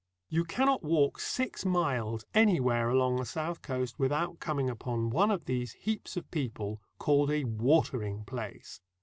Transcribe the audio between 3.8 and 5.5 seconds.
without coming upon one of